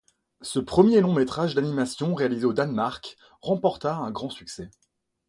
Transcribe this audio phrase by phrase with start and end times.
[0.41, 4.71] Ce premier long métrage d'animation réalisé au Danemark remporta un grand succès.